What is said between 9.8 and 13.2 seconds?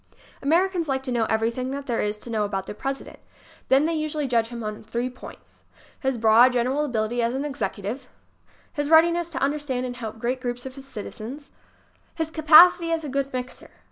and help great groups of citizens; his capacity as a